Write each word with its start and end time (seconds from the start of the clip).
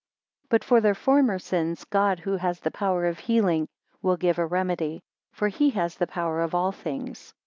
12 0.49 0.49
But 0.49 0.63
for 0.63 0.81
their 0.81 0.95
former 0.95 1.37
sins, 1.37 1.83
God 1.85 2.17
who 2.21 2.37
has 2.37 2.59
the 2.59 2.71
power 2.71 3.05
of 3.05 3.19
healing 3.19 3.67
will 4.01 4.17
give 4.17 4.39
a 4.39 4.47
remedy; 4.47 5.03
for 5.31 5.47
he 5.47 5.69
has 5.77 5.93
the 5.97 6.07
power 6.07 6.41
of 6.41 6.55
all 6.55 6.71
things. 6.71 7.35